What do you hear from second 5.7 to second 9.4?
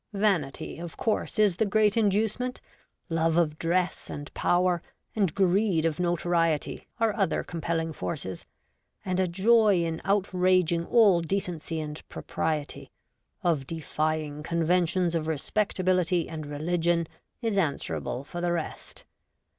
of notoriety, are other compelling forces; and a